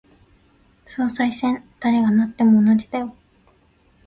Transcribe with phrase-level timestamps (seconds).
[0.87, 3.15] 総裁選、誰がなっても同じだよ。